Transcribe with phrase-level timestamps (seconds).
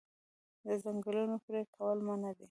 [0.65, 2.39] د ځنګلونو پرې کول منع دي.